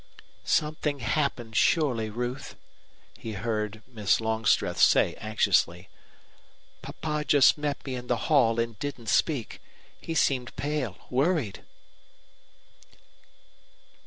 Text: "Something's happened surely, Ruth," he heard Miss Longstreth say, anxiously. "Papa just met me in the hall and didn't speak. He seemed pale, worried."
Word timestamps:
"Something's 0.43 1.03
happened 1.03 1.55
surely, 1.55 2.09
Ruth," 2.09 2.55
he 3.19 3.33
heard 3.33 3.83
Miss 3.85 4.19
Longstreth 4.19 4.79
say, 4.79 5.13
anxiously. 5.19 5.89
"Papa 6.81 7.23
just 7.23 7.55
met 7.55 7.85
me 7.85 7.93
in 7.93 8.07
the 8.07 8.17
hall 8.25 8.59
and 8.59 8.79
didn't 8.79 9.09
speak. 9.09 9.61
He 9.99 10.15
seemed 10.15 10.55
pale, 10.55 10.97
worried." 11.11 11.61